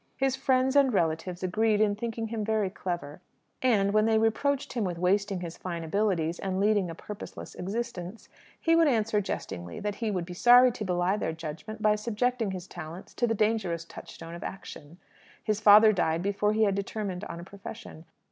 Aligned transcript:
His 0.17 0.35
friends 0.35 0.75
and 0.75 0.91
relatives 0.91 1.43
agreed 1.43 1.79
in 1.79 1.95
thinking 1.95 2.29
him 2.29 2.43
very 2.43 2.71
clever; 2.71 3.21
and, 3.61 3.93
when 3.93 4.05
they 4.05 4.17
reproached 4.17 4.73
him 4.73 4.83
with 4.83 4.97
wasting 4.97 5.41
his 5.41 5.59
fine 5.59 5.83
abilities 5.83 6.39
and 6.39 6.59
leading 6.59 6.89
a 6.89 6.95
purposeless 6.95 7.53
existence, 7.53 8.27
he 8.59 8.75
would 8.75 8.87
answer 8.87 9.21
jestingly 9.21 9.79
that 9.79 9.93
he 9.93 10.11
should 10.11 10.25
be 10.25 10.33
sorry 10.33 10.71
to 10.71 10.83
belie 10.85 11.17
their 11.17 11.33
judgment 11.33 11.83
by 11.83 11.93
subjecting 11.95 12.49
his 12.49 12.65
talents 12.65 13.13
to 13.13 13.27
the 13.27 13.35
dangerous 13.35 13.85
touchstone 13.85 14.33
of 14.33 14.43
action. 14.43 14.97
His 15.43 15.59
father 15.61 15.93
died 15.93 16.23
before 16.23 16.53
he 16.53 16.63
had 16.63 16.73
determined 16.73 17.23
on 17.25 17.39
a 17.39 17.43
profession. 17.43 18.05